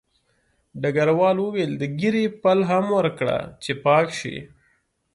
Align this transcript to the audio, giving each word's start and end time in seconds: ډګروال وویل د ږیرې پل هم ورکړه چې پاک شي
ډګروال 0.81 1.37
وویل 1.41 1.71
د 1.77 1.83
ږیرې 1.99 2.25
پل 2.41 2.59
هم 2.69 2.85
ورکړه 2.97 3.37
چې 3.63 3.71
پاک 3.85 4.07
شي 4.19 4.37